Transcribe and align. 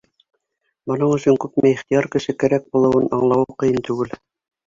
Бының 0.91 1.11
өсөн 1.17 1.35
күпме 1.43 1.73
ихтыяр 1.75 2.09
көсө 2.15 2.35
кәрәк 2.45 2.65
булыуын 2.77 3.07
аңлауы 3.19 3.59
ҡыйын 3.65 3.87
түгел. 3.91 4.17